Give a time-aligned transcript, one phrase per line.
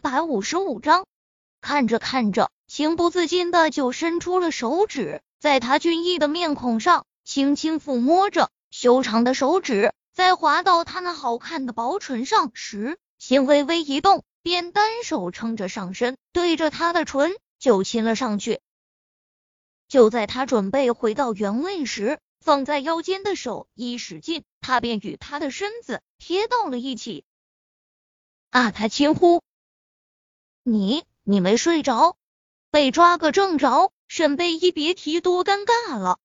[0.00, 1.06] 百五十五章。
[1.60, 18.60] 看着看着，情不自禁的就伸出了手指，在他俊逸的面孔上轻轻抚摸着，修长的手指在滑到他那好看的薄唇上时，心微微一动，便单手撑着上身，对着他的唇就亲了上去。
[19.86, 27.24] 就在他准备回到原位时，放在腰间的手一使劲，他便与他的身子贴到了一起。
[28.50, 28.70] 啊！
[28.70, 29.42] 他轻呼
[30.62, 32.16] ：“你，你没睡着？
[32.70, 36.18] 被抓个正着！”沈贝依别提多尴尬了。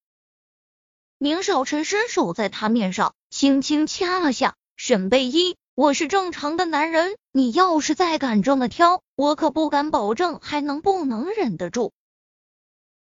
[1.17, 4.55] 宁少臣伸手在他面上轻轻掐了下。
[4.75, 11.93] 沈贝依，我是正常的男人，你要是再敢这么挑，我可不敢保证还能不能忍得住。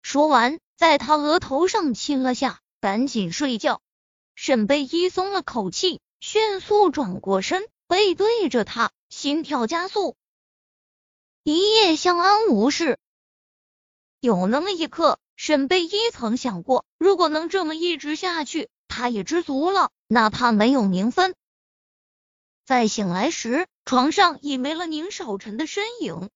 [0.02, 3.80] 说完，在他额头上亲了下，赶紧睡觉。
[4.34, 10.16] 沈贝依松了口气，迅速转过身，背对着他，心跳加速。
[11.48, 12.98] 一夜相安无事。
[14.18, 21.36] 有那么一刻，沈贝依曾想过，如果能这么一直下去，他也知足了，哪怕没有名分。
[22.64, 26.30] 再醒来时，床上已没了宁少臣的身影。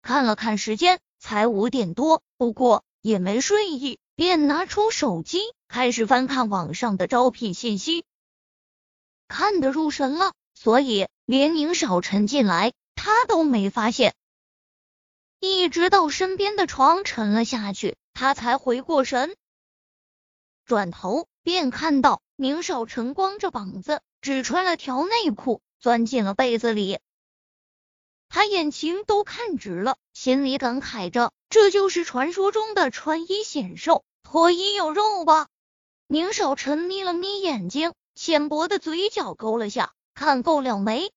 [0.00, 0.98] 看了看时间。
[1.18, 8.04] 才五点多，不过也没睡意，便拿出手机开始翻看网上的招聘信息，
[9.28, 12.72] 看得入神了，所以连宁少臣进来，
[13.04, 14.14] 他都没发现。
[15.40, 19.34] 一直到身边的床沉了下去，他才回过神，
[20.64, 27.00] 转头便看到宁少臣光着膀子，只穿了条内裤，钻进了被子里。
[28.28, 35.48] 他眼睛都看直了，心里感慨着：“这就是传说中的穿衣显瘦，脱衣有肉吧？”
[36.06, 41.12] 宁少臣眯了眯眼睛，浅薄的嘴角勾了下，看够了没？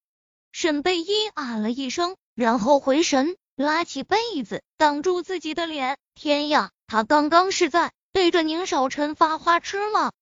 [0.58, 5.98] 沈贝依啊了一声，然后回神，拉起被子挡住自己的脸。
[6.14, 10.14] 天呀，他刚刚是在对着宁少臣发花痴吗？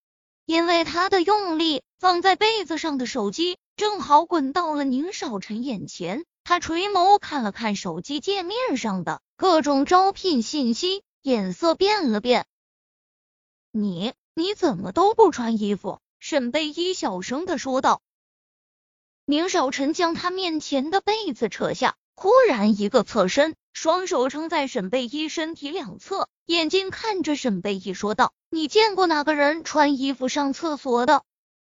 [0.48, 6.26] 因为他的用力，放在被子上的手机正好滚到了宁少臣眼前。
[6.44, 12.48] 他垂眸看了看手机界面上的各种招聘信息，脸色变了变。
[13.72, 16.00] 你你怎么都不穿衣服？
[16.20, 18.02] 沈贝依小声的说道。
[19.26, 31.24] 宁少臣将他面前的被子扯下，忽然一个侧身，双手撑在沈贝依身体两侧，眼睛看着沈贝依说道：“你见过哪个人穿衣服上厕所的？”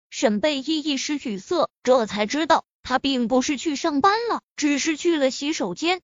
[0.10, 2.66] 沈贝依一时语塞，这才知道。
[2.82, 6.02] 他并不是去上班了，只是去了洗手间。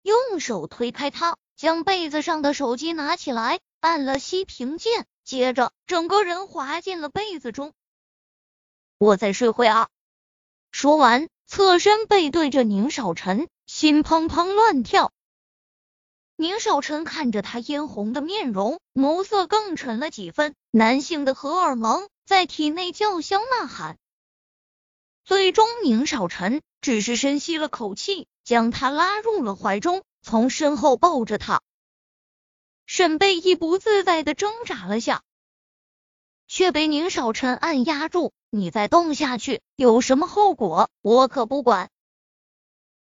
[0.00, 7.74] 用手推开他，将被子上的手机拿起来，按了熄屏键，接着整个人滑进了被子中。
[8.96, 9.88] 我再睡会啊！
[10.70, 15.12] 说完，侧身背对着宁少臣，心砰砰乱跳。
[16.36, 23.98] 宁少臣看着他嫣红的面容，眸色更沉了几分，男性的荷尔蒙在体内叫嚣呐喊。
[25.24, 31.60] 最终，宁少臣只是深吸了口气，将他拉入了怀中，从身后抱着他。
[32.86, 35.22] 沈贝依不自在的挣扎了下，
[36.50, 38.32] 却被宁少臣按压住。
[38.50, 41.90] 你再动下去，有什么后果，我可不管。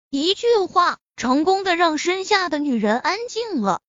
[0.09, 3.81] 一句话，成功的让身下的女人安静了。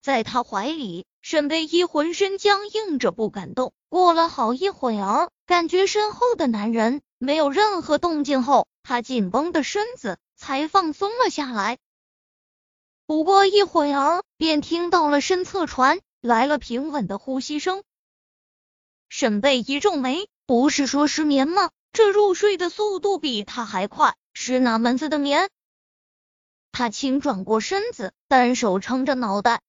[0.00, 3.72] 在他怀里，沈贝依浑身僵硬着，不敢动。
[3.88, 7.02] 过了好一会儿，感觉身后的男人。
[7.18, 11.78] 没有任何动静后，他紧绷的身子才放松了下来。
[13.04, 17.82] 不过一会儿，便听到了身侧传来了平稳的呼吸声。
[19.08, 21.70] 沈贝一皱眉，不是说失眠吗？
[21.92, 25.48] 这入睡的速度比他还快，是哪门子的眠？
[26.72, 29.62] 他轻转过身子，单手撑着脑袋。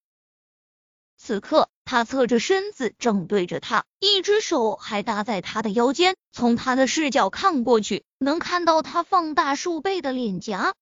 [1.17, 6.15] 此刻，他侧着身子，正对着他，一只手还搭在他的腰间。
[6.31, 10.75] 从他的视角看过去，能看到他放大数倍的脸颊，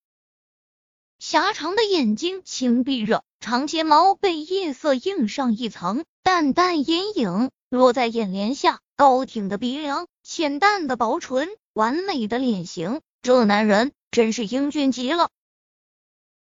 [1.20, 8.80] 狭长的眼睛轻闭着，长睫毛被夜色映上一层淡淡阴影，落在眼帘下。
[8.96, 15.30] 高挺的鼻梁，浅淡的薄唇，完美的脸型，这男人真是英俊极了。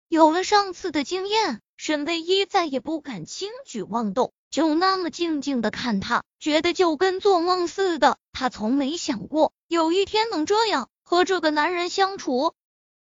[0.08, 1.60] 有了上次的经验。
[1.76, 8.18] 沈贝依再也不敢轻举妄动，就那么静静的看他，觉得就跟做梦似的。
[8.32, 12.52] 他从没想过有一天能这样和这个男人相处。